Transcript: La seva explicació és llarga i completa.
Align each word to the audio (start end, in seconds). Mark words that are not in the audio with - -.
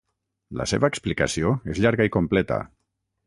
La 0.61 0.65
seva 0.71 0.89
explicació 0.93 1.53
és 1.75 1.83
llarga 1.85 2.09
i 2.11 2.15
completa. 2.17 2.61